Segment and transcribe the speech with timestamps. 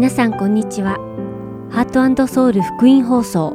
[0.00, 0.96] 皆さんこんにちは。
[1.70, 3.54] ハートソウル福音放送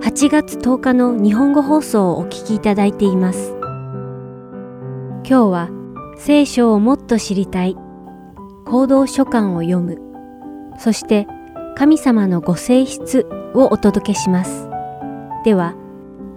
[0.00, 3.54] 8月10日の日本語放送をお聞きいただいています。
[5.22, 5.68] 今日は
[6.16, 7.76] 聖書をもっと知りたい
[8.64, 10.00] 行動書簡を読む
[10.78, 11.26] そして
[11.76, 14.70] 神様のご性質をお届けします。
[15.44, 15.74] では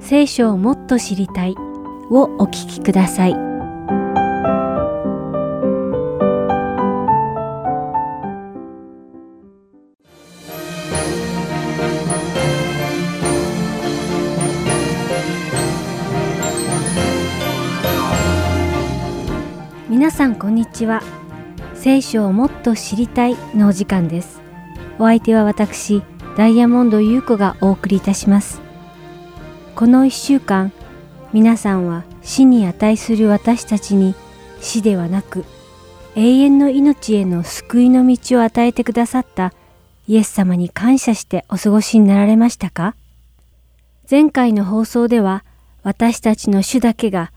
[0.02, 1.56] 聖書をもっと知りたい
[2.12, 3.45] をお聞きください。
[20.86, 21.02] ちは。
[21.74, 24.42] 聖書をもっと知りたいのお時間です。
[25.00, 26.04] お相手は私、
[26.38, 28.62] ダイヤモンド優子がお送りいたします。
[29.76, 30.72] この一週間、
[31.34, 34.16] 皆さんは死に値する私たちに
[34.62, 35.44] 死ではなく、
[36.16, 39.54] 永遠の命への救いの道を与えてくださった
[40.08, 42.96] イエス様に感謝してお過ごしになられましたか？
[44.10, 45.44] 前回の放送では
[45.84, 47.34] 私たちの主だけが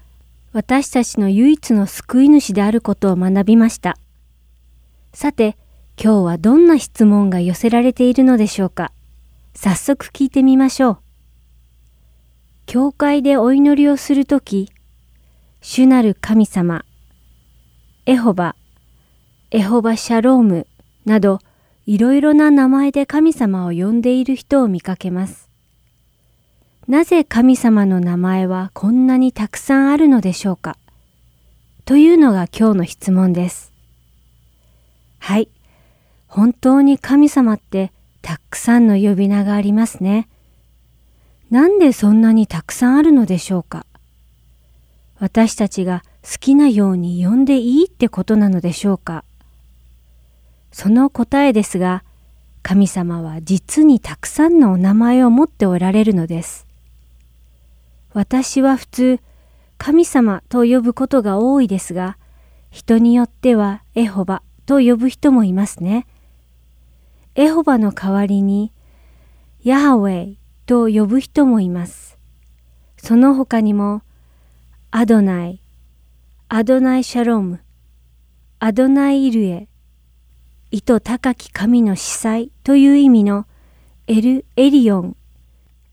[0.58, 3.96] 私たちの唯一の救い主であることを学びました。
[5.14, 5.56] さて、
[5.96, 8.90] 今日はどんな質問が寄せられているのでしょうか
[9.54, 10.98] 早速聞いてみましょう。
[12.66, 14.72] 教会でお祈りをするとき、
[15.60, 16.84] 主なる神様、
[18.06, 18.56] エホバ、
[19.52, 20.66] エホバシャローム
[21.04, 21.38] など
[21.86, 25.47] いろいろな名前で神様を呼んでいる人を見かけます。
[26.88, 30.78] なぜ神様の名前はこんなにたくさんあるのでしょうか？
[31.84, 33.74] というのが今日の質問です。
[35.18, 35.50] はい。
[36.28, 40.28] 本当に神様ってたくさんの呼び名がありますね。
[41.50, 43.84] なんでそんなにたくさんあるのでしょうか？
[45.18, 49.24] 私たちが好きなように呼んでいいってことなのでしょうか？
[50.72, 52.02] その答えですが、
[52.62, 56.66] 神様は実にたくさんのお名前を持っておられるのです。
[58.18, 59.20] 私は普通、
[59.76, 62.18] 神様と呼ぶことが多いですが、
[62.68, 66.04] 人によってはエホバと呼ぶ人もいますね。
[67.36, 68.72] エホバの代わりに、
[69.62, 72.18] ヤハウェイと呼ぶ人もいます。
[72.96, 74.02] その他にも、
[74.90, 75.62] アドナイ、
[76.48, 77.60] アドナイシャローム、
[78.58, 79.68] アドナイイルエ、
[80.72, 83.46] 意図高き神の司祭という意味の
[84.08, 85.16] エル・エリオン、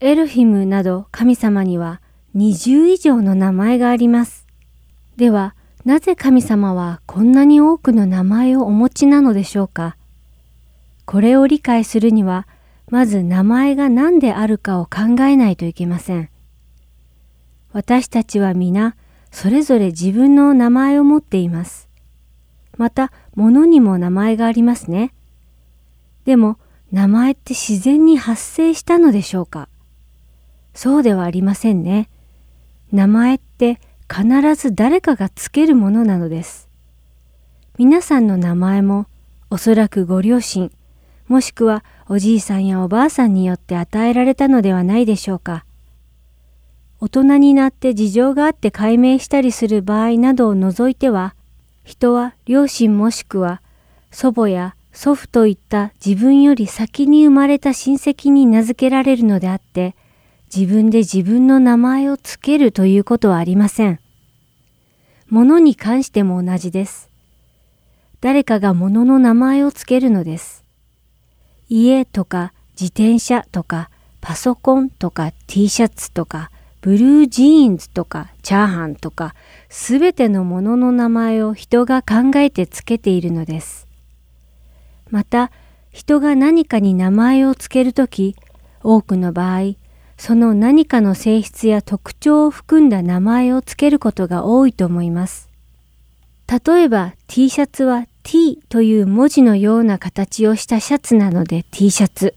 [0.00, 2.00] エルヒムなど神様には
[2.36, 4.46] 20以上の名前があります。
[5.16, 5.54] では、
[5.86, 9.96] なぜ神様はこんなに多くの名前をお持ちなのでしょうか？
[11.06, 12.46] これを理解するには、
[12.90, 16.28] まず名前が何であるかを考えないといけません。
[17.72, 18.96] 私たちは皆、
[19.30, 21.88] それぞれ自分の名前を持っています。
[22.76, 25.14] また、物にも名前がありますね。
[26.26, 26.58] でも、
[26.92, 29.70] 名前って自然に発生したのでしょうか？
[30.74, 32.10] そうではありませんね。
[32.92, 36.68] 名前って必ず誰かがつけるものなのです。
[37.78, 39.06] 皆さんの名前も
[39.50, 40.70] おそらくご両親、
[41.28, 45.64] もしくはおじいさんやおばあさんによって与えられたのではないでしょうか。
[47.00, 51.34] 大人になって事情があって解明したりする場合などを除いては、
[51.84, 53.60] 人は両親もしくは
[54.10, 59.94] 祖母や祖父といった自分より先に生まれた親戚に名付けられるのであって、
[60.54, 64.00] 自分で自分の名前をつけるということはありません。
[65.28, 67.10] 物に関しても同じです。
[68.20, 70.64] 誰かが物の名前をつけるのです。
[71.68, 73.90] 家とか自転車とか
[74.20, 79.34] パソコンとか T シャツとかブルージーンズとかチャーハンとか
[79.68, 83.88] すべてのものの名前を人が考えてつけているのです。
[85.10, 85.50] また
[85.90, 88.36] 人が何かに名前をつけるとき
[88.82, 89.74] 多くの場合
[90.16, 95.48] その何かの性質や特徴を含んだ名前をつけることが多いと思います。
[96.48, 102.34] 例えば T シャツは T という文字のような形をしたシャツなので T シャツ。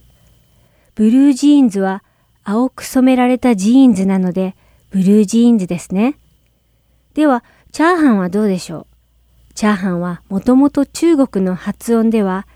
[0.96, 2.04] ブルージーンズは
[2.44, 4.56] 青く染められたジーンズなので
[4.90, 6.18] ブルージーンズですね。
[7.14, 8.88] では、チャーハンはどうでしょ
[9.52, 9.54] う？
[9.54, 12.48] チャーハンはもともと中国の発音では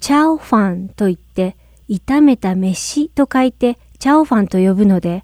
[0.00, 1.56] 炒饭 と言って
[1.88, 5.22] 炒めた飯と書いて炒饭 と呼ぶので、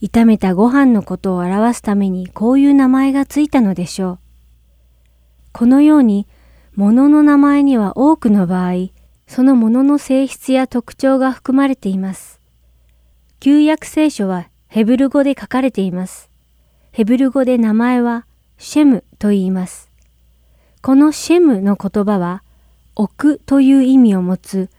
[0.00, 4.18] 炒めたご飯のことを表すためにこういう名前がついたのでしょう。
[5.52, 6.26] このように、
[6.74, 8.88] 物の名前には多くの場合、
[9.26, 12.40] その物の性質や特徴が含まれています。
[13.40, 16.30] 旧約聖書はヘブル語で書かれています。
[16.92, 18.24] ヘブル語で名前は
[18.56, 19.90] シェムと言います。
[20.80, 22.42] このシェムの言葉は、
[22.94, 24.70] 置くという意味を持つ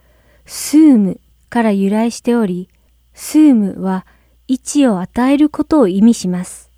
[0.48, 1.20] スーム
[1.52, 2.70] から由来しており、
[3.16, 4.06] スームは
[4.48, 6.70] 位置を与えることを意味します。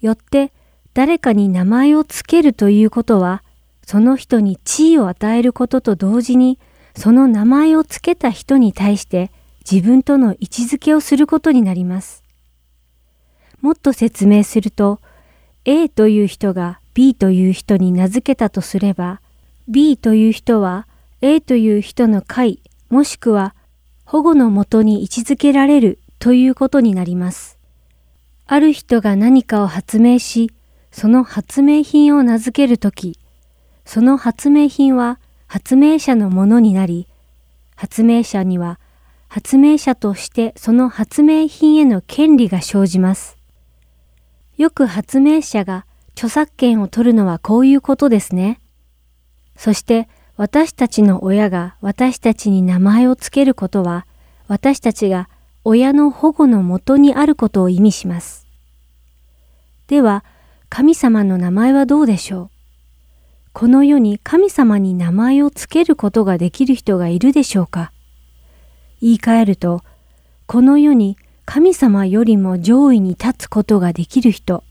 [0.00, 0.52] よって
[0.94, 3.42] 誰かに名前をつけるということは、
[3.86, 6.58] その人に地位を与えることと同時に、
[6.96, 9.30] その名前をつけた人に対して
[9.70, 12.22] 自分との位置づけをすることになります。
[13.60, 15.00] もっと説明すると、
[15.64, 19.20] A という人が B という人に名付けたとすれば、
[19.68, 20.86] B という人は
[21.20, 22.60] A という人の会
[22.90, 23.54] もしくは
[24.12, 27.58] 保護のもとに位置づけられるということになります。
[28.46, 30.52] ある人が何かを発明し、
[30.90, 33.18] その発明品を名付けるとき、
[33.86, 37.08] その発明品は発明者のものになり、
[37.74, 38.78] 発明者には
[39.28, 43.38] 発明者としてその発明品への権利が生じます。
[44.58, 48.60] よく発明者が著作権を取るのはこういうことですね。
[49.56, 50.06] そして
[50.36, 54.06] 私たちの親が私たちに名前をつけることは
[54.48, 55.28] 私たちが
[55.64, 58.46] 親の保護のもとにあることを意味します。
[59.86, 60.24] では、
[60.68, 62.50] 神様の名前はどうでしょう？
[63.52, 67.92] この世に神様に名前をつけることができる人がいるでしょうか？
[69.02, 69.82] 言い換えると、
[70.46, 74.64] この世に神様よりも上位に立つことができる人、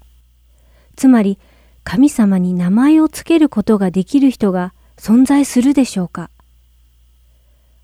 [0.96, 1.38] つまり
[1.84, 6.30] 神様に名前をつけることができる人が存在するでしょうか？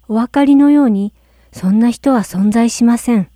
[0.08, 1.14] お分かりのように、
[1.52, 3.30] そんな人は存在しません。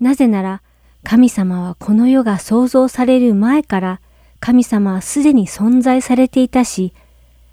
[0.00, 0.62] なぜなら、
[1.04, 4.00] 神様はこの世が創造される前から
[4.38, 6.92] 神様はすでに存在されていたし、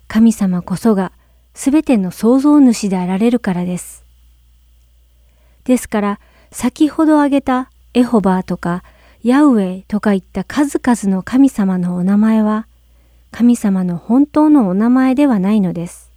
[0.07, 1.11] 神様こそが
[1.53, 4.05] すべての創造主であられるからです。
[5.65, 6.19] ですから、
[6.51, 8.83] 先ほど挙げたエホバーとか
[9.21, 12.67] ヤウェイとかいった数々の神様のお名前は、
[13.31, 16.11] 神様の本当のお名前ではないのです。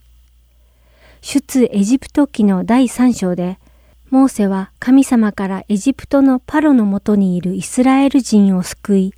[1.21, 3.59] 出エジプト記の第3章で、
[4.11, 9.15] モーセは神様からエジプトのパロのもとにいるイスラエル人を救い、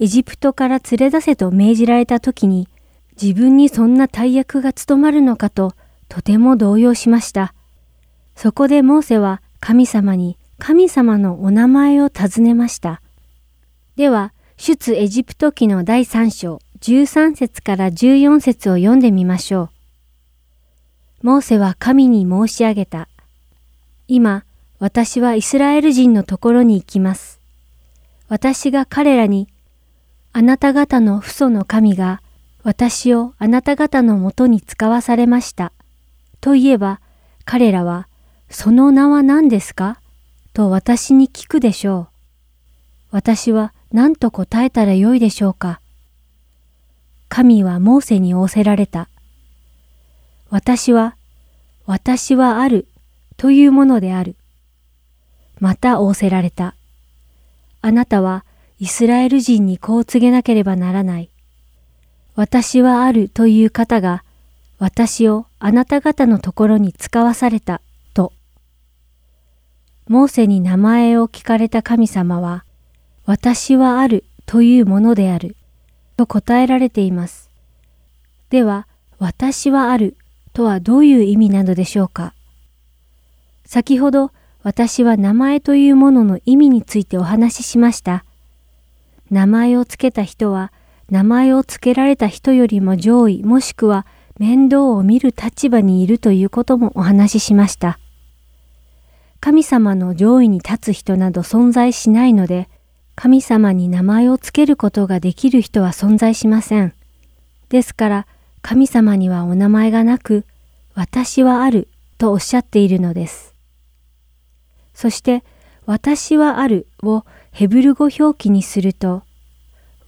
[0.00, 2.68] エジプトから連れ出せと命じられた時に、
[3.20, 5.72] 自分にそんな大役が務まるのかと
[6.08, 7.54] とても動揺しました。
[8.36, 13.00] そこでモーセは神様に神様のお名前を尋ねました。
[13.96, 19.70] では、出エジプト記の第3章13節から14節を読んでみましょ
[21.22, 21.26] う。
[21.26, 23.08] モーセは神に申し上げた。
[24.06, 24.44] 今、
[24.78, 27.40] 私はイスラエル人のところに行きます。
[28.28, 29.48] 私が彼らに、
[30.32, 32.22] あなた方の父祖の神が
[32.62, 35.72] 私をあなた方のもとに使わされました。
[36.40, 37.00] と言えば、
[37.44, 38.06] 彼らは、
[38.50, 40.00] その名は何ですか？
[40.52, 42.08] と私に聞くでしょう。
[43.10, 45.80] 私は何と答えたらよいでしょうか？
[47.28, 49.08] 神はモーセに仰せられた。
[50.50, 51.16] 私は、
[51.86, 52.88] 私はある
[53.36, 54.36] というものである。
[55.60, 56.74] また仰せられた。
[57.80, 58.44] あなたは
[58.78, 61.30] イスラエル人にこう告げなければならない。
[62.34, 64.24] 私はあるという方が
[64.78, 67.80] 私をあなた方のところに使わされた
[68.14, 68.32] と。
[70.06, 72.64] モーセに名前を聞かれた神様は
[73.26, 75.57] 私はあるというものである。
[76.18, 77.48] と答えられています。
[78.50, 78.86] では、
[79.18, 80.16] 私はある
[80.52, 82.34] とはどういう意味なのでしょうか
[83.64, 88.24] 先ほど私は名前というものの意味についてお話ししました。
[89.30, 90.72] 名前をつけた人は
[91.10, 94.06] 名前をつけられた人よりも上位もしくは
[94.38, 97.98] 面倒を見る立場にいるということもお話ししました。
[99.40, 102.68] 神様の上位に立つ人など存在しないので、
[103.20, 106.94] 神様に名前をつけることができる人は存在しません。
[107.68, 108.28] ですから
[108.62, 110.44] 神様にはお名前がなく、
[110.94, 113.54] 私はあるとおっしゃっているのです。
[114.94, 115.42] そして、
[115.84, 119.24] 私はあるをヘブル語表記にすると、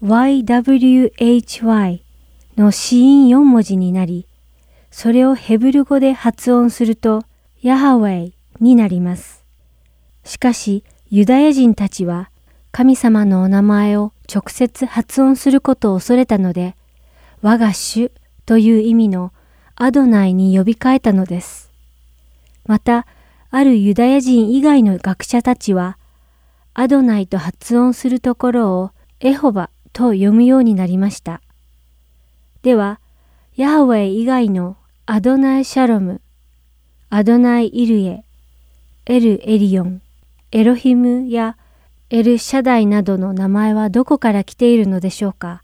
[0.04, 2.02] YWHY
[2.56, 4.28] の子音4文字になり、
[4.92, 7.24] それをヘブル語で発音すると、
[7.60, 9.44] ヤハウェイになります。
[10.24, 12.30] しかし、ユダヤ人たちは
[12.72, 16.76] 神様のお名前を直接発音することを恐れたので、
[17.42, 18.12] 我が主
[18.46, 19.32] という意味の
[19.74, 21.70] アドナイに呼び換えたのです。
[22.66, 23.06] また、
[23.50, 25.98] あるユダヤ人以外の学者たちは、
[26.74, 31.40] アドナイと発音するところをエホバと読むようになりました。
[32.62, 33.00] では、
[33.56, 36.20] ヤハウェ以外のアドナイ・シャロム、
[37.08, 38.24] アドナイ・イルエ、
[39.06, 40.02] エル・エリオン、
[40.52, 41.56] エロヒムや
[42.12, 45.62] エル・シャダイなどの名前はどこから来ているのでしょうか？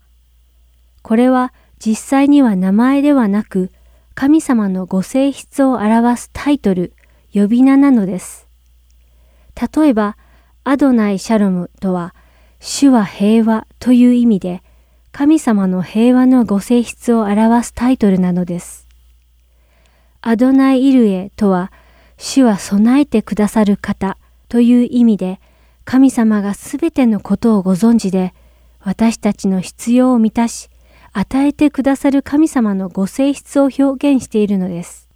[1.03, 1.53] これは
[1.85, 3.73] 実際には名前ではなく、
[4.15, 6.93] 神様のご性質を表すタイトル、
[7.35, 8.47] 呼び名なのです。
[9.75, 10.17] 例えば、
[10.63, 12.15] アドナイ・シャロムとは、
[12.61, 14.63] 主は平和という意味で、
[15.11, 18.87] 神様の平和のご性質を表すタイトルなのです。
[20.21, 21.73] アドナイ・イルエとは、
[22.19, 24.17] 主は備えてくださる方
[24.49, 25.41] という意味で、
[25.87, 28.35] 神様がすべてのことをご存知で、
[28.81, 30.69] 私たちの必要を満たし、
[31.13, 35.09] 与えてくださる神様のご性質を表現しているのです。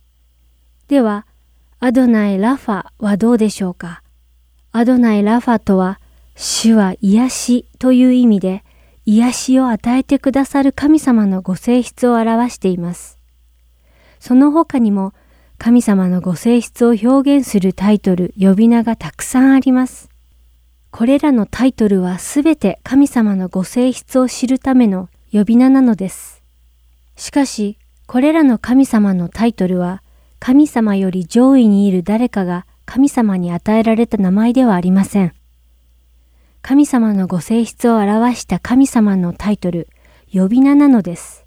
[0.87, 1.27] では、
[1.81, 4.05] アドナイ・ラファはどうでしょうか？
[4.71, 5.99] アドナイ・ラファとは、
[6.37, 8.63] 主は癒しという意味で、
[9.07, 13.19] 癒しを与えてくださる神様のご性質を表しています。
[14.21, 15.15] その他にも、
[15.59, 20.10] 神様のご性質を表現するタイトル、呼び名がたくさんあります。
[20.91, 26.43] これらのタイトルはすべて神様のご性質を知るための呼び名なのです。
[27.17, 30.03] しかし、これらの神様のタイトルは、
[30.41, 35.33] 神様より上位にいる誰かが神様に与えられた名前ではありません。
[36.63, 39.89] 神様のご性質を表した神様のタイトル、
[40.33, 41.47] 呼び名なのです。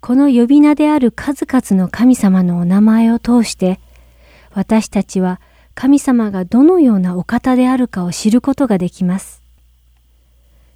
[0.00, 3.78] この呼び名である数々の神様のお名前を通して、
[4.54, 5.40] 私たちは
[5.76, 9.42] 神様がどのようなお方であるかを知ることができます。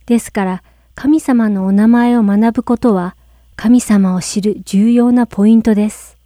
[0.05, 0.63] ですから、
[0.95, 3.17] 神様のお名前を学ぶことは、
[3.57, 6.19] 神様を知る重要なポイントです。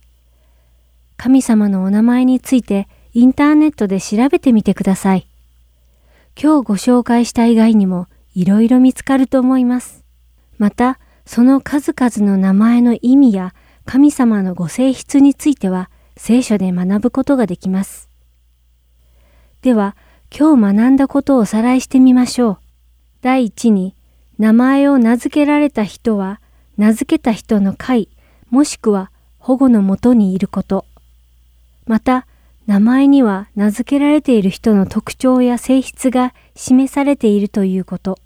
[1.16, 5.28] 神様のお名前についてインターネットで調べてみてください。
[6.36, 10.02] 今日ご紹介した以外にもいろいろ見つかると思います。
[10.58, 13.54] また、その数々の名前の意味や
[13.84, 18.13] 神様のご性質については聖書で学ぶことができます。
[19.64, 19.96] では、
[20.30, 22.58] 今日学んだことをおさらいしてみましょう。
[23.22, 23.96] 第一に、
[24.38, 26.42] 名前を名付けられた人は、
[26.76, 28.10] 名付けた人の会、
[28.50, 30.84] もしくは保護のもとにいること。
[31.86, 32.26] また、
[32.66, 38.18] 名前には名付けられている人の特徴や性質が示されているということ。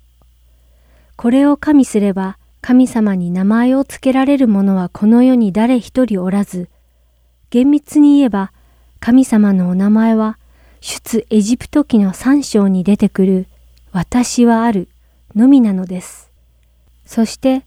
[1.15, 6.69] これを加味すれば、神様に名前を付けられる者はこの世に誰一人おらず、
[7.51, 8.51] 厳密に言えば、
[8.99, 10.37] 神様のお名前は
[10.81, 13.47] 出エジプト記の三章に出てくる
[13.93, 14.89] 私はある
[15.35, 16.31] のみなのです。
[17.05, 17.65] そして、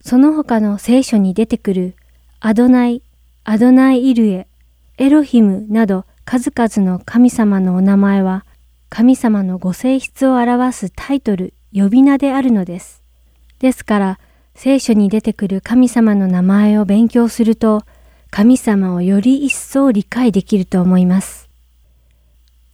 [0.00, 1.94] その他の聖書に出てくる
[2.40, 3.02] アドナイ、
[3.44, 4.46] アドナイイルエ、
[4.98, 8.44] エロヒムなど数々の神様のお名前は
[8.88, 13.02] 神様のご性質を表すタイトル、呼び名であるのです。
[13.58, 14.18] ですから、
[14.54, 17.82] 聖書に出てくる神様の名前を勉強すると、
[18.30, 21.45] 神様をより一層理解できると思います。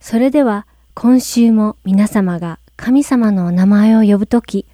[0.02, 4.66] それでは今週も皆様が神様のお名前を呼ぶとき、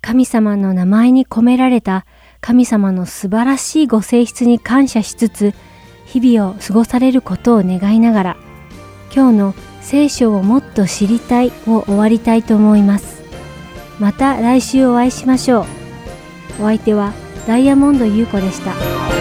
[0.00, 2.04] 神様の名前に込められた
[2.40, 5.54] 神様の素晴らしいご性質に感謝しつつ、
[6.04, 8.36] 日々を過ごされることを願いながら、
[9.14, 13.22] 今日の聖書をもっと知りたいを終わりたいと思います。
[14.00, 16.62] また来週お会いしましょう。
[16.62, 17.12] お相手は
[17.46, 19.11] ダイヤモンド優子でした。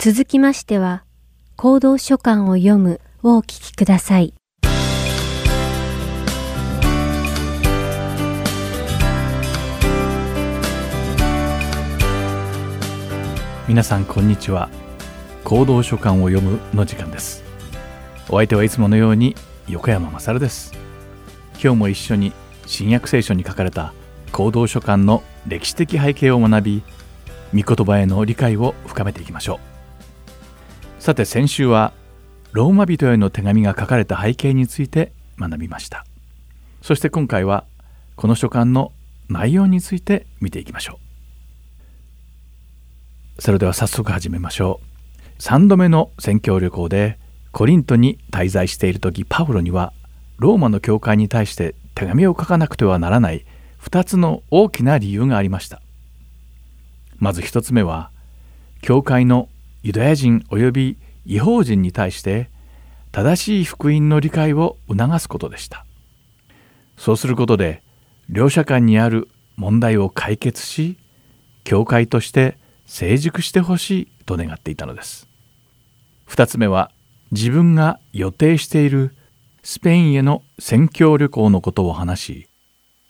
[0.00, 1.02] 続きましては、
[1.56, 4.32] 行動書簡を読むをお聞きください。
[13.66, 14.70] 皆さんこんにちは。
[15.42, 17.42] 行動書簡を読むの時間です。
[18.28, 19.34] お相手はいつものように
[19.66, 20.74] 横山まさるです。
[21.60, 22.32] 今日も一緒に
[22.66, 23.92] 新約聖書に書かれた
[24.30, 26.82] 行動書簡の歴史的背景を学び
[27.52, 29.67] 御言葉への理解を深めていきましょう。
[31.08, 31.94] さて先週は
[32.52, 36.04] ローマ人への手紙が書かれた背景について学びました。
[36.82, 37.64] そして今回は
[38.14, 38.92] この書簡の
[39.30, 41.00] 内容について見ていきましょ
[43.38, 43.40] う。
[43.40, 44.82] それでは早速始めましょ
[45.38, 45.40] う。
[45.40, 47.18] 3度目の宣教旅行で
[47.52, 49.94] コリントに滞在している時パウロには
[50.36, 53.46] ローマの教会に対して手紙を書かなくてはならない
[53.80, 55.80] 2つの大きな理由がありました。
[57.16, 58.10] まず1つ目は
[58.82, 59.48] 教会の
[59.88, 62.50] ユダヤ人及び違法人に対して
[63.10, 65.86] 正しい福音の理解を促すことでした。
[66.98, 67.82] そうすることで
[68.28, 70.98] 両者間にある問題を解決し
[71.64, 75.26] 教会として成熟してほしいと願っていたのです。
[76.28, 76.90] 2つ目は
[77.30, 79.16] 自分が予定している
[79.62, 82.48] スペインへの宣教旅行のことを話し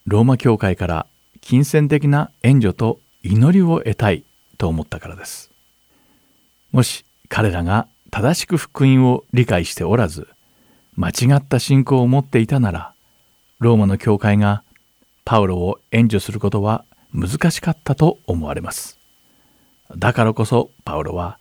[0.06, 1.06] ローマ教会から
[1.40, 4.24] 金銭的な援助と祈りを得たい
[4.58, 5.58] と思ったからです。
[6.72, 10.28] もし彼らが正しく福音を理解しておらず
[10.96, 12.94] 間違った信仰を持っていたなら
[13.59, 14.62] ローマの教会が
[15.24, 18.98] パウロを援助することは難しかったと思われます。
[19.96, 21.38] だからこそパウロは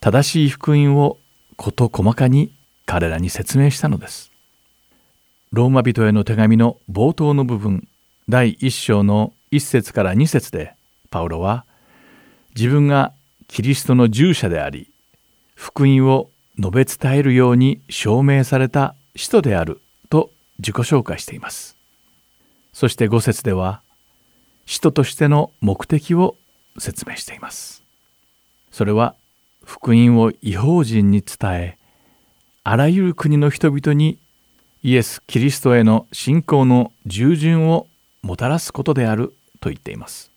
[0.00, 1.18] 正しい福音を
[1.56, 2.54] 事細かに
[2.86, 4.32] 彼らに説明したのです。
[5.52, 7.86] ローマ人への手紙の冒頭の部分
[8.28, 10.74] 第1章の1節から2節で
[11.10, 11.66] パウロは
[12.54, 13.12] 自分が
[13.52, 14.90] キリストの従者であり
[15.54, 21.76] 福音を述べ伝えるように証明された使徒であると自己紹介しています
[22.72, 23.82] そして5節では
[24.64, 26.36] 使徒としての目的を
[26.78, 27.82] 説明しています
[28.70, 29.14] それは
[29.66, 31.78] 福音を違法人に伝え
[32.64, 34.18] あらゆる国の人々に
[34.82, 37.86] イエス・キリストへの信仰の従順を
[38.22, 40.30] もたらすことであると言っています。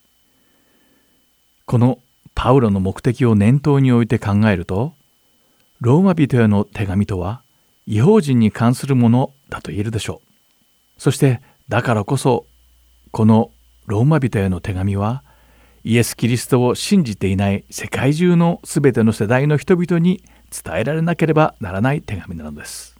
[1.65, 1.99] この
[2.35, 4.93] パウロの目的を念頭に置いて考えると
[5.81, 7.41] ローマ人への手紙とは
[7.87, 11.01] 違法人に関するものだと言えるでしょう。
[11.01, 12.45] そしてだからこそ
[13.11, 13.51] この
[13.85, 15.23] ローマ人への手紙は
[15.83, 22.95] イエス・キリストを信じていない世界中のすべての世代の人々に伝えられなければならない手紙なのです。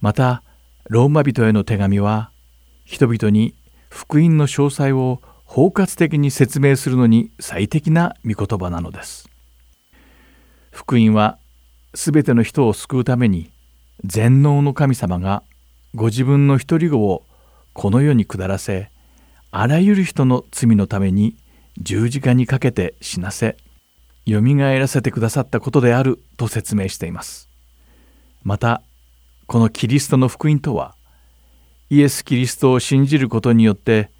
[0.00, 0.42] また
[0.88, 2.30] ローマ人への手紙は
[2.84, 3.54] 人々に
[3.88, 5.22] 福音の詳細を
[5.54, 9.30] 包括的に説明するのに最適な御言葉なのです。
[10.72, 11.38] 福音は
[11.94, 13.52] すべての人を救うために
[14.02, 15.44] 全能の神様が
[15.94, 17.24] ご自分の独り子を
[17.72, 18.90] この世に下らせ
[19.52, 21.36] あらゆる人の罪のために
[21.78, 23.56] 十字架にかけて死なせ
[24.26, 27.48] よみがえらせてくださったことであると説明しています。
[28.42, 28.82] また
[29.46, 30.96] このキリストの福音とは
[31.90, 34.10] イエス・キリストを信じることによって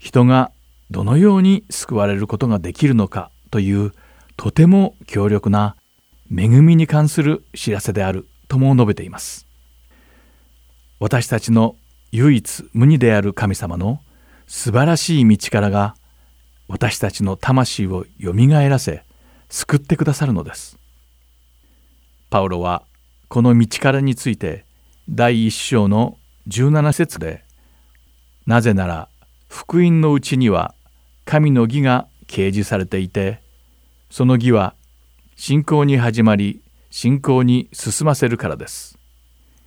[0.00, 0.50] 人が
[0.92, 3.92] どのように救われることができるのかという
[4.36, 5.74] とても強力な
[6.30, 9.46] 恵みに関する知らせであるとも述べています。
[11.00, 11.76] 私たちの
[12.12, 14.00] 唯一無二である神様の
[14.46, 15.96] 素晴らしい道からが
[16.68, 19.02] 私たちの魂をよみがえらせ
[19.48, 20.78] 救ってくださるのです。
[22.28, 22.84] パウロは
[23.28, 24.66] この道からについて
[25.08, 27.44] 第一章の17節で
[28.46, 29.08] 「なぜなら
[29.48, 30.74] 福音のうちには
[31.24, 33.40] 神の義が掲示されていて
[34.10, 34.74] その義は
[35.36, 38.98] 信仰に始まり信仰に進ませるからです」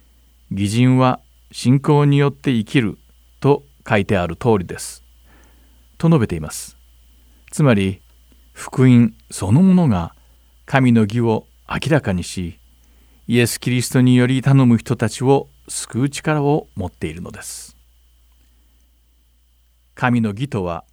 [0.52, 1.20] 「義人は
[1.52, 2.98] 信仰によって生きる」
[3.39, 5.04] と書いてある通りです。
[5.98, 6.78] と述べています。
[7.52, 8.02] つまり
[8.54, 10.15] 福音そのものが
[10.65, 12.60] 神の義を明らかにし
[13.28, 17.76] イエス・キリストにより頼む人たちを救う力を持っているのです。
[19.94, 20.84] 神の義とは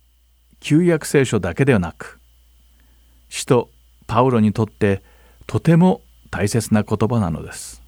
[0.62, 2.20] 旧約聖書だけではなく
[3.28, 3.68] 使徒
[4.06, 5.02] パウロにとって
[5.48, 7.82] とても大切な言葉なのです。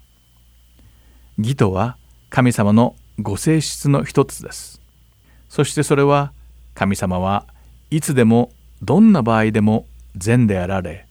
[1.37, 1.97] 義とは
[2.29, 4.81] 神様のご性質の一つです。
[5.47, 6.33] そしてそれは
[6.73, 7.47] 神様は
[7.91, 11.07] いつでもどんな場合でも善であられ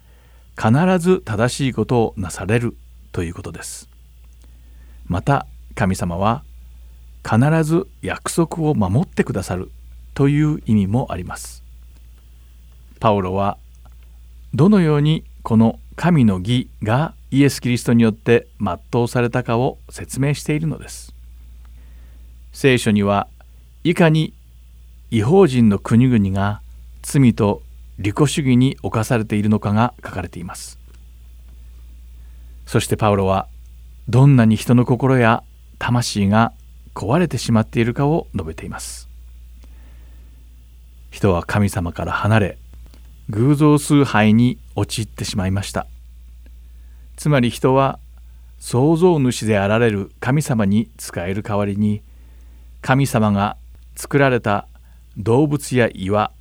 [0.57, 2.77] 必ず正しいことをなされる
[3.13, 3.89] ということです
[5.07, 6.45] また神様は
[7.25, 9.71] 必ず約束を守ってくださる
[10.15, 11.63] という意味もあります。
[13.01, 13.59] パウロは
[14.55, 21.13] どのようにこの神の義がイエス・キリストによって全うされたかを説明しているのです。
[22.53, 23.29] 聖書には
[23.83, 24.33] いかに
[25.11, 26.61] 違法人の国々が
[27.03, 27.63] 罪と
[27.99, 30.79] 利己主義に侵されているのかが書かれています。
[32.67, 33.49] そしてパウロは
[34.09, 35.43] どんなに人の心や
[35.79, 36.53] 魂が
[36.95, 39.09] 壊れてしまっているかを述べています。
[41.15, 42.59] 人は神様から離れ
[43.31, 45.87] 偶像崇拝に陥ってしまいました。
[47.15, 48.01] つまり人は
[48.59, 52.03] 創造主であられる神様に仕える代わりに
[52.83, 53.57] 神様が
[53.95, 54.67] 作られた
[55.17, 56.33] 動物や岩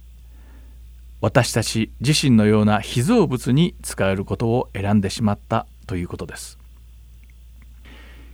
[1.21, 6.57] 私たち自身のような被造物に使えることを選んでしまったということです。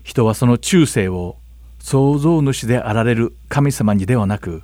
[0.04, 1.36] 人はその中世を
[1.80, 4.64] 創造主であられる神様にではなく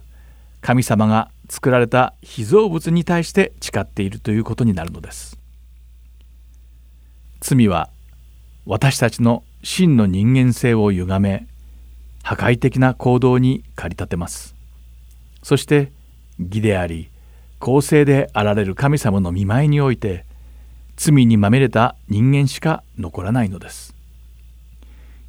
[0.62, 5.40] 神様が作られた被造物に対して誓っているということになるのです。
[7.42, 7.90] 罪は
[8.66, 11.48] 私たちの真の人間性を歪め
[12.24, 14.56] 破壊的な行動に駆り立てます。
[15.44, 15.92] そして
[16.40, 17.10] 義であり
[17.60, 20.26] 公正であられる神様の見舞いにおいて
[20.98, 23.94] 罪にまみれた人間しか残らないのです。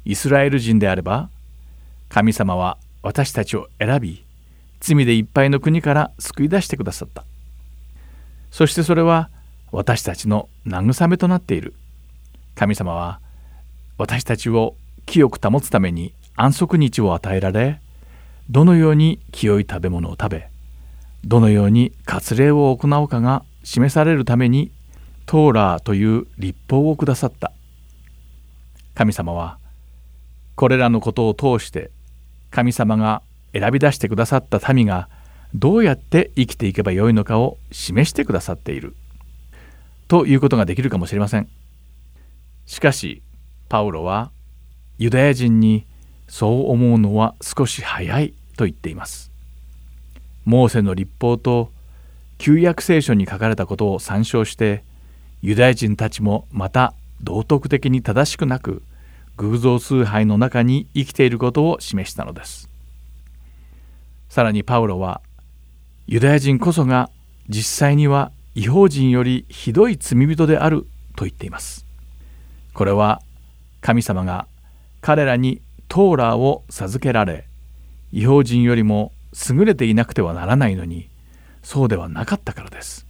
[0.05, 1.29] イスラエル人であれば
[2.09, 4.23] 神様は私たちを選び
[4.79, 7.23] 罪でいっぱいの国から救い出してくださった。
[8.51, 9.29] そしてそれは
[9.71, 11.73] 私たちの慰めとなっている。
[12.55, 13.19] 神様は
[13.97, 17.79] 私たちを清く保つために安息日を与えられ
[18.49, 20.49] どのように清い食べ物を食べ
[21.23, 24.71] どのように割礼を行うかが示されるために
[25.25, 27.51] トーラーという立法をくださった。
[28.95, 29.59] 神様は
[30.55, 31.91] これらのことを通して
[32.49, 33.21] 神様が
[33.53, 35.09] 選び出してくださった民が
[35.53, 38.95] どうやって生きていけばよいのかを示してくださっている。
[40.07, 41.47] ということができるかもしれません。
[42.65, 43.21] しかし
[43.69, 44.31] パウロは
[44.97, 45.85] ユダヤ人に
[46.27, 49.31] そう思うのは少し早いと言っています。
[50.45, 51.71] モーセの立法と
[52.37, 54.83] 旧約聖書に書かれたことを参照して
[55.41, 58.81] ユダヤ人たちもまた道徳的に正しくなく
[59.37, 62.69] 偶像崇拝の中に生きていることを示したのです。
[64.37, 65.23] さらにパウロは
[66.05, 67.09] ユダヤ人こそが
[67.49, 71.87] 実際には違法人よりひどい罪人であると言っています。
[72.75, 73.23] これは
[73.81, 74.45] 神様が
[75.01, 77.47] 彼らにトーラーを授けられ
[78.11, 79.11] 違法人よりも
[79.49, 81.09] 優れていなくてはならないのに
[81.63, 83.07] そうではなかったからです。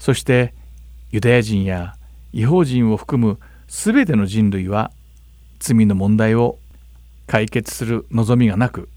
[0.00, 0.52] そして
[1.12, 1.94] ユダヤ人や
[2.32, 3.38] 違法人を含む
[3.68, 4.90] 全ての人類は
[5.60, 6.58] 罪の問題を
[7.28, 8.88] 解決する望みがなく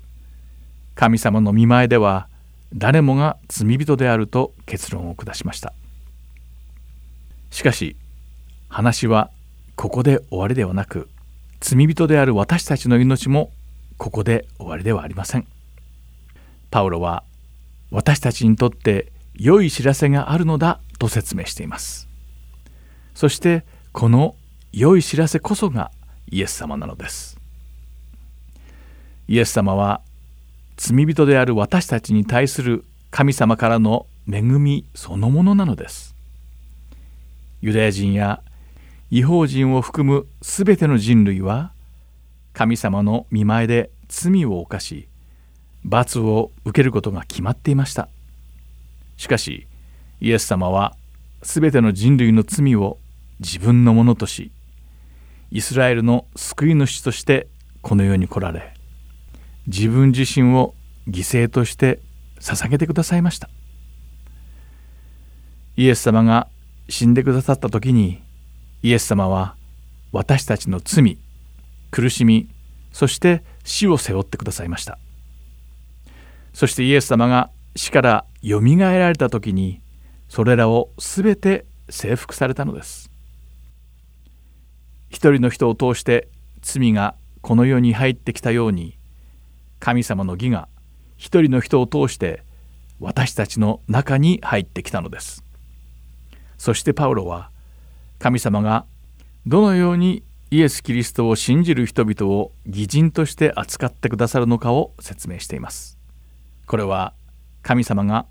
[0.95, 2.27] 神様の見前では
[2.73, 5.73] 誰もが罪人であると結論を下しました。
[7.51, 7.95] しかし
[8.69, 9.29] 話は
[9.75, 11.09] ここで終わりではなく
[11.59, 13.51] 罪人である私たちの命も
[13.97, 15.47] ここで終わりではありません。
[16.71, 17.23] パウロは
[17.91, 22.07] 私たちにとって良い知らせがあるのだと説明しています。
[23.13, 24.35] そしてこの
[24.73, 25.91] 良い知らせこそが
[26.29, 27.39] イエス様なのです。
[29.27, 30.01] イエス様は
[30.77, 36.15] 罪人である私たちに対する神様からの恵みそのものなのです。
[37.61, 38.41] ユダヤ人や
[39.09, 41.71] 違法人を含むすべての人類は
[42.53, 45.07] 神様の見前で罪を犯し
[45.83, 48.09] 罰を受けることが決まっていました。
[49.17, 49.67] しかし
[50.19, 50.95] イエス様は
[51.41, 52.97] すべての人類の罪を
[53.39, 54.51] 自分のものとし
[55.51, 57.47] イスラエルの救い主として
[57.81, 58.74] この世に来られ
[59.67, 60.75] 自分自身を
[61.07, 61.99] 犠牲として
[62.39, 63.49] 捧げてくださいました。
[65.77, 66.47] イエス様が
[66.87, 68.21] 死んでくださった時に
[68.83, 69.55] イエス様は
[70.11, 71.17] 私たちの罪
[71.91, 72.47] 苦しみ
[72.91, 74.97] そして死を背負ってくださいました。
[76.53, 79.81] そしてイエス様が死からよみがえられた時に
[80.29, 83.11] それらを全て征服されたのです。
[85.09, 86.29] 一人の人を通して
[86.61, 88.94] 罪がこの世に入ってきたように
[89.79, 90.67] 神様の義が
[91.17, 92.43] 一人の人を通して
[92.99, 95.43] 私たちの中に入ってきたのです。
[96.57, 97.49] そしてパウロは
[98.19, 98.85] 神様が
[99.45, 105.97] どのようにイエス・キリストを信じる人々を義人として扱ってくださるのかを説明しています。
[106.65, 107.13] これは
[107.61, 108.25] 神様が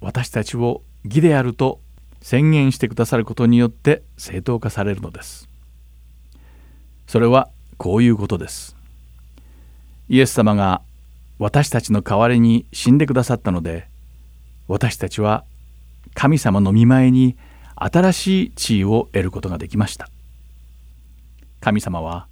[0.00, 1.80] 私たちを義であると
[2.20, 5.48] 宣言してくださることによって正当化されるのです。
[7.06, 8.76] それはこういうことです。
[10.08, 10.82] イエス様が
[11.38, 13.88] 私たちの代わりに死んでくださったので
[14.68, 15.44] 私たちは
[16.14, 17.36] 神様の見舞いに
[17.76, 20.08] 新しい地位を得ることができました。
[21.60, 22.28] 神様は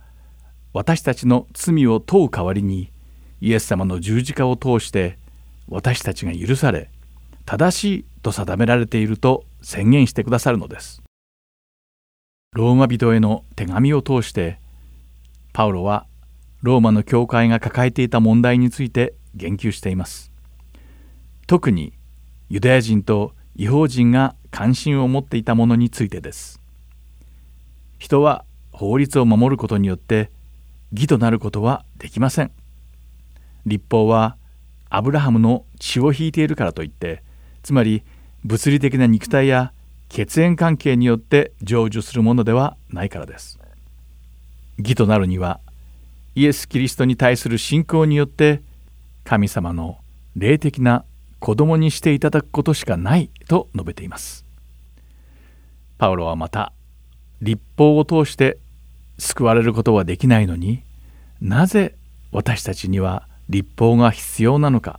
[0.73, 2.91] 私たちの罪を問う代わりに
[3.41, 5.19] イエス様の十字架を通して
[5.69, 6.91] 私たちが許され
[7.45, 11.03] 正しいと定められていると宣言してくださるのです。
[12.53, 14.59] ローマ人への手紙を通して
[15.53, 16.07] パウロは
[16.62, 20.31] ローマの教会が抱えていた問題について言及しています。
[21.46, 21.92] 特に
[22.48, 26.61] ユダヤ人と違法人が関心を持っていたものについてです。
[27.98, 30.31] 人は法律を守ることによって
[30.92, 32.53] 義となることはできません。
[33.66, 34.37] 立法は
[34.88, 37.22] アブラハムの血を引いているからといって
[37.62, 38.03] つまり
[38.44, 39.72] 物理的な肉体や
[40.09, 43.59] 血縁関係によって成就するものではないからです。
[44.79, 45.61] 義となるには
[46.35, 48.62] イエス・キリストに対する信仰によって
[49.25, 49.99] 神様の
[50.37, 51.05] 霊的な
[51.38, 54.45] 子供にしていただくことしかないと述べています。
[55.99, 56.73] パウロはまた
[57.40, 58.59] 立法を通して
[59.18, 60.83] 救われることはできないのに
[61.40, 61.95] なぜ
[62.33, 64.99] 私たちには立法が必要なのか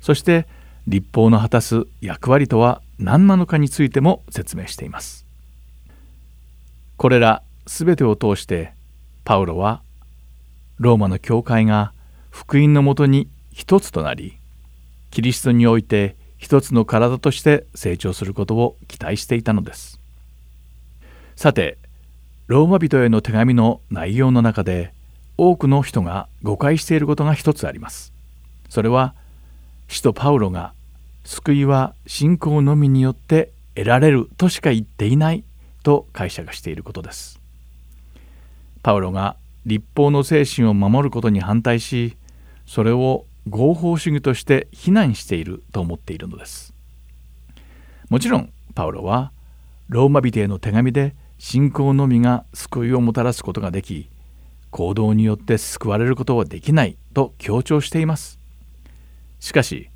[0.00, 0.46] そして
[0.86, 5.24] 立法の果たす役割とは何なのかについても説明しています。
[6.96, 8.72] これら全てを通して
[9.24, 9.82] パウロは
[10.78, 11.92] ローマの教会が
[12.30, 14.38] 福音のもとに一つとなり
[15.10, 20.00] キリストにおいて一つの体として成長することを期待していたのです。
[21.36, 21.78] さて
[22.46, 24.92] ローマ人への手紙の内容の中で
[25.38, 28.12] 多くの人が誤解していることが一つあります。
[28.68, 29.14] それは
[29.88, 30.72] 使徒パウロが
[31.24, 35.44] 救いは信仰のみによって得られるとしか言っていない
[35.82, 37.40] と解釈していることです。
[38.82, 42.16] パウロが立法の精神を守ることに反対し
[42.66, 46.72] それを合法主義として非難していると思っているのです。
[48.08, 49.32] もちろんパウロは
[49.88, 54.08] ローマ人への手紙で信仰のみが救いをもたらすことができ
[54.70, 58.38] 行動によって救われることはできないと強調しています。
[59.40, 59.90] しかし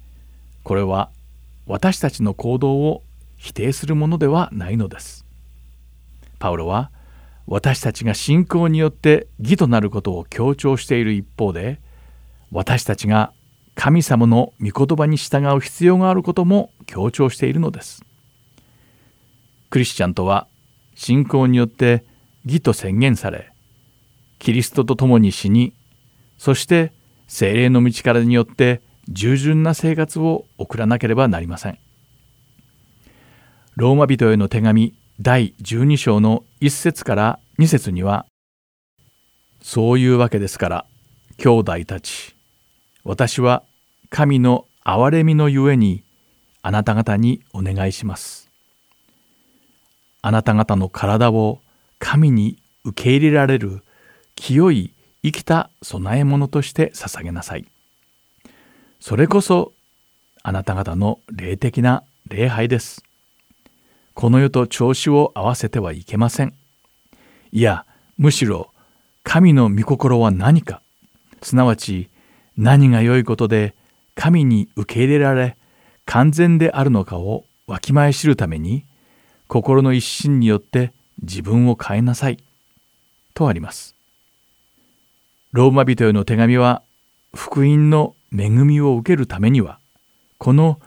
[0.62, 1.10] これは
[1.66, 3.02] 私たちの行動を
[3.36, 5.24] 否定するものではないのです。
[6.38, 6.90] パウロは
[7.50, 11.80] 私たちが信仰によって義となることを強調している一方で
[12.52, 13.32] 私たちが
[13.74, 18.04] 神様の御言葉に従う必要があることも強調しているのです。
[19.70, 20.46] クリスチャンとは
[20.94, 22.04] 信仰によって
[22.44, 23.50] 義と宣言され
[24.38, 25.72] キリストと共に死に
[26.36, 26.92] そして
[27.28, 31.78] 精霊の道からによって従順な生活を送らなければなりません。
[33.76, 38.24] ローマ人への手紙第12章の1節から2節には
[39.60, 40.86] そういうわけですから
[41.38, 42.36] 兄弟たち
[43.02, 43.64] 私は
[44.10, 46.04] 神の憐れみのゆえに
[46.62, 48.48] あなた方にお願いします。
[50.22, 51.60] あなた方の体を
[51.98, 53.82] 神に受け入れられる
[54.36, 54.92] 清い
[55.24, 57.66] 生きた供え物として捧げなさい。
[59.00, 59.72] それこそ
[60.42, 63.07] あなた方の霊的な礼拝です。
[64.20, 66.52] この世と調子を合わせてはいけません。
[67.52, 68.72] いや、むしろ
[69.22, 70.82] 神の御心は何か、
[71.40, 72.10] すなわち
[72.56, 73.76] 何が良いことで
[74.16, 75.56] 神に受け入れられ
[76.04, 78.84] 完全であるのかをわきまえ知るために、
[79.46, 82.38] 心の一心によって自分を変えなさい。
[83.34, 83.94] とあります。
[85.52, 86.82] ローマ人への手紙は、
[87.36, 89.78] 福音の恵みを受けるためには、
[90.38, 90.80] この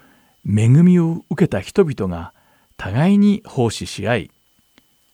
[0.45, 2.33] 恵みを受けた人々が
[2.81, 4.31] 互いに奉仕し合い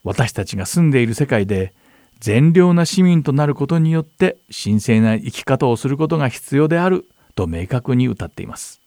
[0.05, 1.73] 私たちが住んでいる世界で
[2.21, 8.79] 善良な市民となることによって神聖な生き方をすることが必要であると明確に歌っています。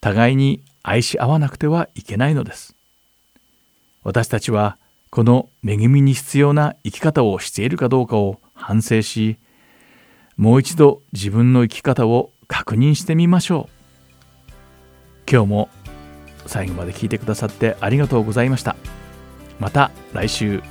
[0.00, 2.74] 互いに愛し合わなくてはいけないのです。
[4.02, 4.76] 私たちは
[5.10, 9.36] この恵みに必要な生き方をしているかどうかを反省し
[10.36, 15.30] もう一度自分の生き方を確認してみましょう。
[15.30, 15.68] 今日も
[16.48, 18.74] 最後まで聞いてくださってありがとうございました。
[19.60, 20.62] また来週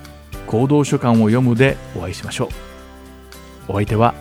[0.48, 2.50] 行動書簡を読むでお会いしましょう。
[3.70, 4.14] お相手は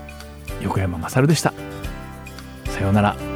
[0.63, 1.53] 横山まさるでした。
[2.67, 3.36] さようなら。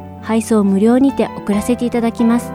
[0.21, 2.51] 配送無料にて送らせていただきます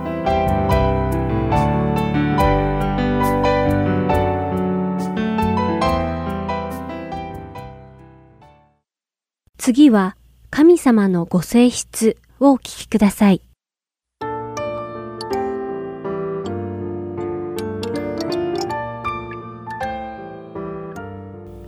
[9.59, 10.17] 次は
[10.51, 13.43] 神様のご性質をお聞きください。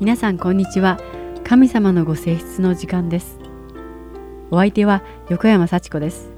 [0.01, 0.97] 皆さんこんにちは。
[1.43, 3.48] 神様のご性質の時間です。
[4.51, 6.31] お相手は横山幸子です。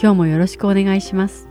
[0.00, 1.48] 今日もよろしくお願いします。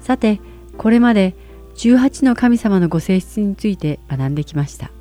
[0.00, 0.40] さて、
[0.76, 1.34] これまで
[1.74, 4.92] 18の神様のご性質について学んできました。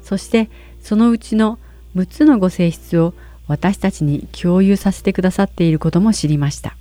[0.00, 0.48] そして
[0.80, 1.58] そのうちの
[1.96, 3.14] 6つのご性質を
[3.48, 6.76] 私たちに共有させてくださっていることも知りました。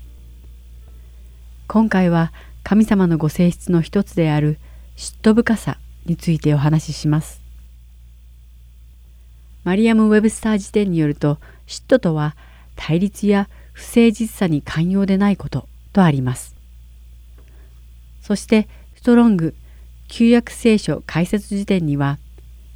[1.68, 2.32] 今回は
[2.64, 4.60] 神様のご性質の一つである
[4.96, 7.43] 嫉妬深さについてお話しします。
[9.64, 12.36] マリアム・ウェブスター辞典によると嫉妬とは
[12.76, 16.56] 対立や不誠実さに寛容でないこととあります。
[18.22, 19.56] そしてストロング
[20.08, 22.20] 旧約聖書解説辞典には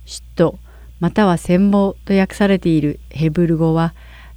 [0.05, 0.57] 嫉妬
[0.99, 3.93] または羨望と訳されているヘブル語は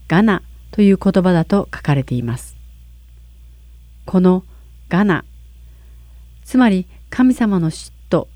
[0.08, 2.56] ガナという言葉だと書かれています。
[4.06, 4.44] この
[4.88, 5.24] ガナ
[6.44, 8.26] つまり神様の嫉妬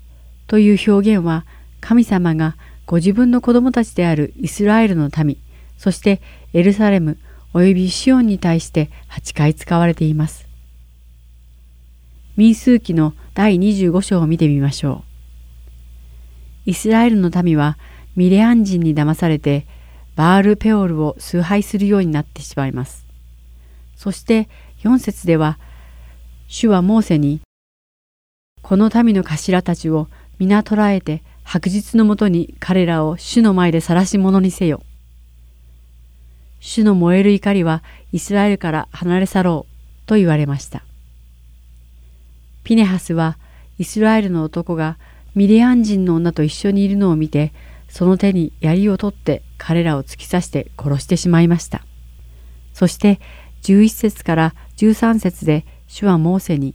[0.47, 1.45] という表現は
[1.81, 2.55] 神様が
[2.85, 5.37] ご自分の子供たちであるイスラエルの民
[5.77, 6.21] そして
[6.53, 7.17] エルサレム
[7.53, 10.45] およびシオンに対して8回使われています。
[12.35, 15.05] 民数記の第25章を見てみましょ
[16.65, 16.71] う。
[16.71, 17.77] イスラエルの民は
[18.15, 19.65] ミレアン人に騙されて
[20.15, 23.05] バールペオルを崇拝するようになってしまいます。
[23.95, 24.49] そして
[24.83, 25.57] 4節では
[26.47, 27.39] 主はモーセに
[28.61, 30.09] この民の頭たちを
[30.39, 34.81] 皆捕らえて白日のもとに彼らを主の前で晒し者にせよ。
[36.59, 40.83] 主の燃える怒りはイスラエルから離れ去ろうと言われました。
[42.63, 43.37] ピネハスは
[43.77, 44.97] イスラエルの男が
[45.35, 47.53] ミリアン人の女と一緒にいるのを見て
[47.89, 51.85] その手に槍を取って彼らを突き刺して殺してしまいました
[52.73, 53.19] そして
[53.63, 56.73] 11節から13節で主はモーセに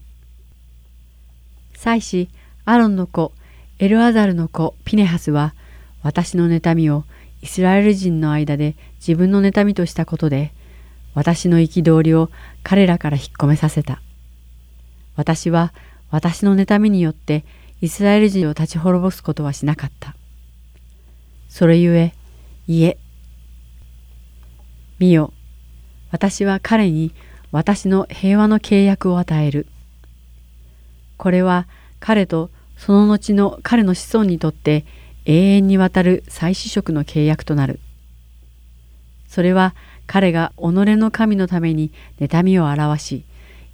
[1.74, 2.28] 「祭司
[2.66, 3.32] アロンの子
[3.80, 5.54] エルアザルの子ピネハスは
[6.02, 7.04] 私の妬みを
[7.40, 10.52] イスラエル人の間で自分の妬みとしたことで
[11.14, 12.28] 私の憤りを
[12.62, 14.02] 彼らから引っ込めさせた。
[15.16, 15.72] 私は
[16.10, 17.46] 私の妬みによって
[17.80, 20.14] イスラエル人を立ち滅ぼすことはしなかった。
[21.48, 22.12] それゆえ、
[22.68, 22.98] いえ、
[24.98, 25.32] 見よ、
[26.10, 27.14] 私は彼に
[27.50, 29.66] 私の平和の契約を与える。
[31.16, 31.66] これは
[31.98, 32.50] 彼と
[32.80, 34.86] その後の彼の子孫にとって
[35.26, 37.78] 永遠にわたる再子職の契約となる。
[39.28, 39.74] それは
[40.06, 40.62] 彼が己
[40.96, 43.24] の神のために妬みを表し、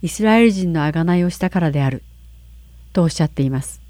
[0.02, 2.02] イスラエル人の贖いをしたからである。
[2.92, 3.80] とおっしゃっています。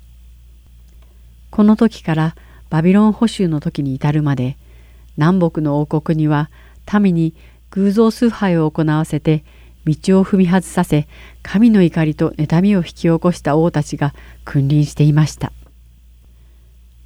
[1.51, 2.37] この時から
[2.69, 4.59] バビロン捕囚の時に至るまで
[5.17, 6.51] 南北の王国には
[6.93, 7.33] 民に
[7.71, 9.45] 偶像崇拝を行わせて
[9.87, 11.09] 道を踏み外させ
[11.43, 14.12] 神の怒りと妬みを引き起こした王たちが
[14.45, 15.53] 君臨していました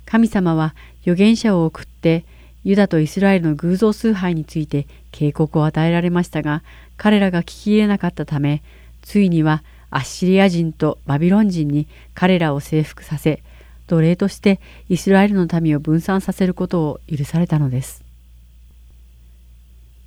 [0.06, 2.24] 神様は預言者を送って
[2.64, 6.62] ユダとイスラエルの偶像崇拝について警告を与えられましたが
[6.96, 8.62] 彼らが聞き入れなかったため
[9.02, 13.42] ついにはアッシリア人とバビロン人に彼らを征服させ
[13.90, 18.04] 奴隷としてイスラエルの民を分散させることを許されたのです。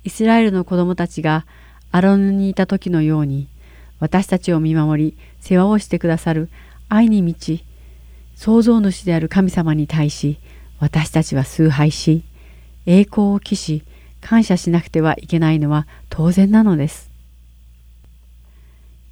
[0.04, 1.46] イスラエルの子供たちが
[1.94, 3.46] アロンにいた時のように
[4.00, 6.48] 私たちを見守り世話をしてくださる
[6.88, 7.64] 愛に満ち
[8.34, 10.40] 創造主である神様に対し
[10.80, 12.24] 私たちは崇拝し
[12.84, 13.84] 栄光を期し
[14.20, 17.10] 感謝しなくてはいけないのは当然なのです。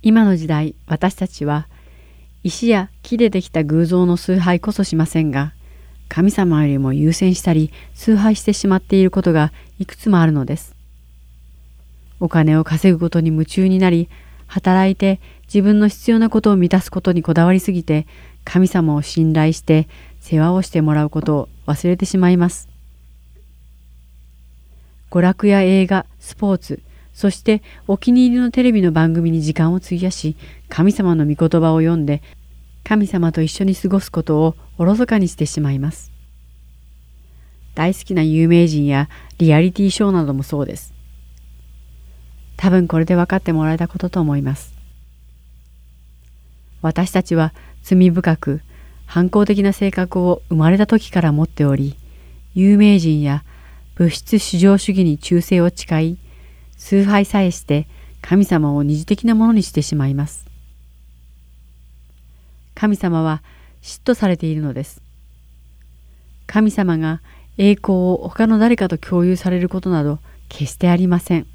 [0.02, 1.68] 今の時代私たちは
[2.42, 5.52] 石や木でできた偶像の崇拝こそしませんが
[6.08, 10.81] 神様よりも優先したり崇拝してしまっていることがいくつもあるのです。
[12.22, 14.08] お金を稼ぐことに夢中になり
[14.46, 15.20] 働いて
[15.52, 18.06] 自分の必要なことを満たすことにこだわりすぎて
[18.44, 19.88] 神様を信頼して
[20.20, 22.68] 世話をしてもらうことを忘れてしまいます。
[25.10, 26.80] 娯楽や映画、スポーツ、
[27.12, 30.36] そしてお気に入りのテレビの番組に時間を費やし、
[30.68, 32.22] 神様の御言葉を読んで、
[32.84, 36.12] 神様と一緒に過ごすことをおろそかにしてしまいます。
[37.74, 39.08] 大好きな有名人や
[39.38, 41.01] リアリティショーなどもそうです。
[42.62, 44.72] 多分これで分かってもらえたことと思います。
[46.80, 47.52] 私たちは
[47.82, 48.60] 罪深く
[49.04, 51.96] 反抗的な性格を生まれた時から持っており、
[52.54, 53.42] 有名人や
[53.96, 56.18] 物質至上主義に忠誠を誓い、
[56.76, 57.88] 崇拝さえして
[58.20, 60.46] 神様を二次的なものにしてしまいます。
[62.76, 63.42] 神様は
[63.82, 65.02] 嫉妬されているのです。
[66.46, 67.22] 神様が
[67.58, 71.48] 栄光を他の誰かと共有されることなど決してありません。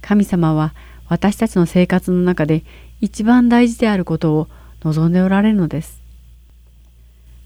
[0.00, 0.74] 神様は
[1.08, 2.64] 私たちの生活の中で
[3.00, 4.48] 一番大事であることを
[4.82, 6.00] 望んでおられるのです。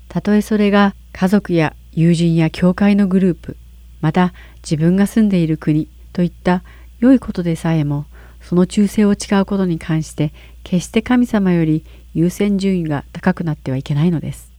[0.09, 3.57] たとえそれが家族や友人や教会のグループ、
[4.01, 4.33] また
[4.63, 6.63] 自分が住んでいる国といった
[6.99, 8.07] 良いことでさえも、
[8.41, 10.33] その忠誠を誓うことに関して
[10.63, 14.53] 決して神様より優先順位が高くなってはいけないのです。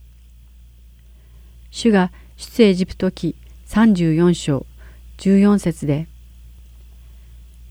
[1.70, 3.36] 主が出エジプト記
[3.68, 4.66] 34章
[5.18, 6.08] 14節で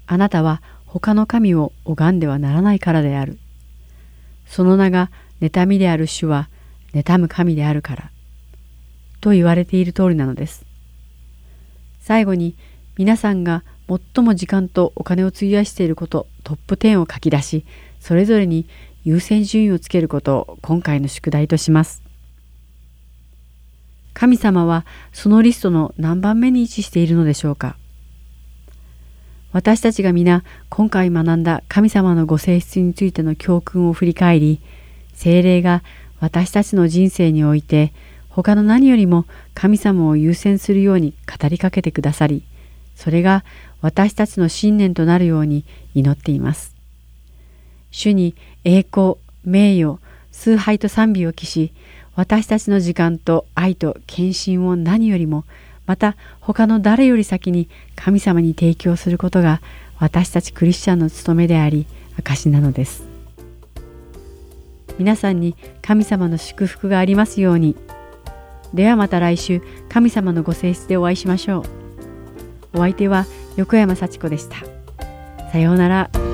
[0.06, 3.38] あなたは他の神を拝んではならないからである。
[4.46, 6.48] その名が妬みである主は
[6.92, 8.10] 妬む神であるから。
[9.20, 10.66] と言われている通りなのです。
[12.00, 12.54] 最後に
[12.96, 17.64] 皆さんが最も時間とお金を費やしていることトップ10を書き出し、
[18.00, 18.68] それぞれに
[19.02, 22.02] 優先順位をつけることを今回の宿題とします。
[24.12, 27.76] 神様はそのリストの何番目に位置しているのでしょうか
[29.54, 34.60] 私たちが皆今回学んだ神様のご性質についての教訓を振り返り
[35.14, 35.84] 精霊が
[36.18, 37.92] 私たちの人生において
[38.28, 42.42] 他の何よりも神様を優先するように語りかけてくださり
[42.96, 43.44] それが
[43.80, 46.74] 私たちの信念となるように祈っています。
[47.92, 48.34] 主に
[48.64, 50.00] 栄光、名誉、
[50.32, 51.72] 崇拝と賛美を期し
[52.16, 55.44] 私たちの時間と愛と献身を何よりも
[55.86, 59.60] また他の誰より先に神様に提供することが
[59.98, 61.86] 私たちクリスチャンの務めであり
[62.18, 63.04] 証なのです。
[64.98, 67.76] 皆さんに神様の祝福がありますように。
[68.72, 71.64] ではまた来週神様のご性質でお会いしましょう。
[72.74, 73.26] お相手は
[73.56, 74.56] 横山幸子でした。
[75.52, 76.33] さようなら。